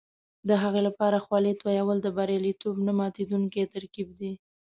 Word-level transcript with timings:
د 0.47 0.49
هغې 0.63 0.81
لپاره 0.87 1.17
خولې 1.25 1.53
تویول 1.61 1.97
د 2.01 2.07
بریالیتوب 2.17 2.75
نه 2.85 2.93
ماتېدونکی 2.99 3.63
ترکیب 3.75 4.09
دی. 4.19 4.33